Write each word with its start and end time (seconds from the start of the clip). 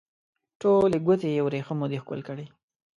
ټولې 0.61 0.97
ګوتې 1.05 1.29
یې 1.35 1.41
وریښمو 1.45 1.85
دي 1.91 1.97
ښکل 2.03 2.21
کړي 2.27 2.45